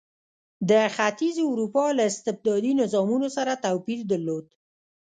د 0.69 0.71
ختیځې 0.95 1.43
اروپا 1.51 1.85
له 1.97 2.03
استبدادي 2.11 2.71
نظامونو 2.81 3.27
سره 3.37 3.61
توپیر 3.65 3.99
درلود. 4.11 4.45